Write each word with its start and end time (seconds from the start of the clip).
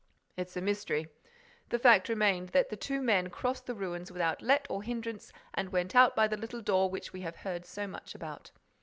"It's 0.35 0.57
a 0.57 0.61
mystery. 0.61 1.09
The 1.69 1.77
fact 1.77 2.09
remains 2.09 2.49
that 2.53 2.69
the 2.71 2.75
two 2.75 3.03
men 3.03 3.29
crossed 3.29 3.67
the 3.67 3.75
ruins 3.75 4.11
without 4.11 4.41
let 4.41 4.65
or 4.67 4.81
hindrance 4.81 5.31
and 5.53 5.69
went 5.71 5.95
out 5.95 6.15
by 6.15 6.27
the 6.27 6.37
little 6.37 6.63
door 6.63 6.89
which 6.89 7.13
we 7.13 7.21
have 7.21 7.35
heard 7.35 7.67
so 7.67 7.85
much 7.85 8.15
about. 8.15 8.49